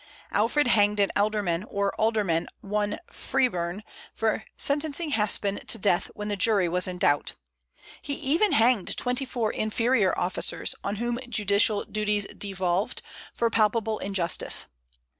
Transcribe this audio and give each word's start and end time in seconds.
Alfred 0.31 0.65
hanged 0.65 0.99
an 0.99 1.11
ealdorman 1.15 1.63
or 1.67 1.93
alderman, 1.93 2.47
one 2.61 2.97
Freberne, 3.11 3.83
for 4.15 4.45
sentencing 4.57 5.11
Haspin 5.11 5.59
to 5.67 5.77
death 5.77 6.09
when 6.15 6.27
the 6.27 6.35
jury 6.35 6.67
was 6.67 6.87
in 6.87 6.97
doubt. 6.97 7.33
He 8.01 8.15
even 8.15 8.53
hanged 8.53 8.97
twenty 8.97 9.25
four 9.25 9.51
inferior 9.51 10.17
officers, 10.17 10.73
on 10.83 10.95
whom 10.95 11.19
judicial 11.29 11.85
duties 11.85 12.25
devolved, 12.35 13.03
for 13.35 13.51
palpable 13.51 13.99
injustice. 13.99 14.65